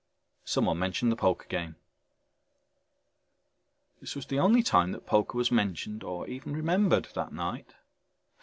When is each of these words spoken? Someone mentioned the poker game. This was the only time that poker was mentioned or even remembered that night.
Someone 0.45 0.79
mentioned 0.79 1.11
the 1.11 1.15
poker 1.15 1.47
game. 1.47 1.75
This 3.99 4.15
was 4.15 4.25
the 4.25 4.39
only 4.39 4.63
time 4.63 4.93
that 4.93 5.05
poker 5.05 5.37
was 5.37 5.51
mentioned 5.51 6.03
or 6.03 6.27
even 6.27 6.55
remembered 6.57 7.09
that 7.13 7.31
night. 7.31 7.75